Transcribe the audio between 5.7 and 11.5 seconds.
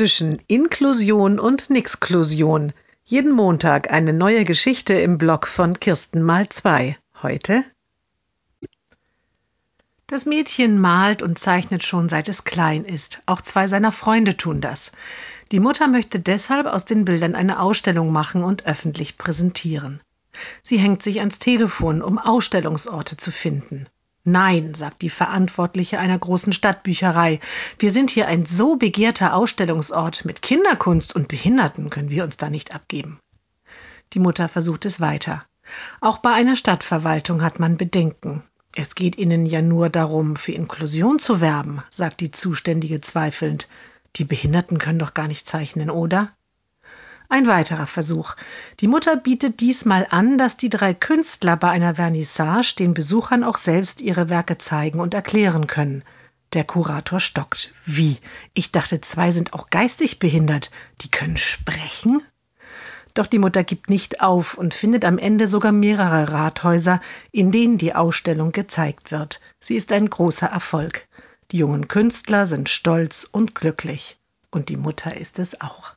Kirsten mal zwei. Heute das Mädchen malt und